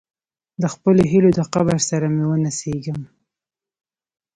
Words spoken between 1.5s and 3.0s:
قبر سره مې ونڅیږم.